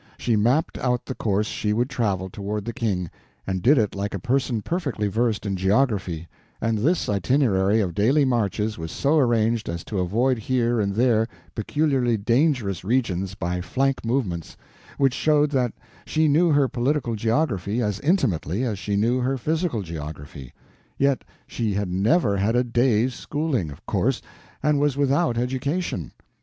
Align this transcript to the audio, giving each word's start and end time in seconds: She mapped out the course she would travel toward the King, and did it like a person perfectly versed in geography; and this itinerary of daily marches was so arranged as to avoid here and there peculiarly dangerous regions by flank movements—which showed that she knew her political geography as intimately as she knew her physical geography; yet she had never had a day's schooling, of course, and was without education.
She 0.17 0.35
mapped 0.35 0.79
out 0.79 1.05
the 1.05 1.13
course 1.13 1.45
she 1.45 1.73
would 1.73 1.87
travel 1.87 2.27
toward 2.27 2.65
the 2.65 2.73
King, 2.73 3.11
and 3.45 3.61
did 3.61 3.77
it 3.77 3.93
like 3.93 4.15
a 4.15 4.19
person 4.19 4.63
perfectly 4.63 5.07
versed 5.07 5.45
in 5.45 5.55
geography; 5.55 6.27
and 6.59 6.79
this 6.79 7.07
itinerary 7.07 7.81
of 7.81 7.93
daily 7.93 8.25
marches 8.25 8.79
was 8.79 8.91
so 8.91 9.19
arranged 9.19 9.69
as 9.69 9.83
to 9.83 9.99
avoid 9.99 10.39
here 10.39 10.79
and 10.79 10.95
there 10.95 11.27
peculiarly 11.53 12.17
dangerous 12.17 12.83
regions 12.83 13.35
by 13.35 13.61
flank 13.61 14.03
movements—which 14.03 15.13
showed 15.13 15.51
that 15.51 15.71
she 16.07 16.27
knew 16.27 16.49
her 16.49 16.67
political 16.67 17.13
geography 17.15 17.79
as 17.79 17.99
intimately 17.99 18.63
as 18.63 18.79
she 18.79 18.95
knew 18.95 19.19
her 19.19 19.37
physical 19.37 19.83
geography; 19.83 20.51
yet 20.97 21.23
she 21.45 21.75
had 21.75 21.91
never 21.91 22.37
had 22.37 22.55
a 22.55 22.63
day's 22.63 23.13
schooling, 23.13 23.69
of 23.69 23.85
course, 23.85 24.19
and 24.63 24.79
was 24.79 24.97
without 24.97 25.37
education. 25.37 26.11